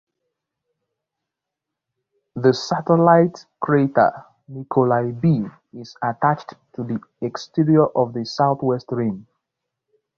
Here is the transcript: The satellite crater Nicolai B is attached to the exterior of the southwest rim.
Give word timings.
The 2.35 2.55
satellite 2.55 3.45
crater 3.59 4.25
Nicolai 4.47 5.11
B 5.11 5.45
is 5.73 5.95
attached 6.01 6.55
to 6.73 6.83
the 6.83 6.99
exterior 7.21 7.85
of 7.85 8.13
the 8.13 8.25
southwest 8.25 8.87
rim. 8.89 9.27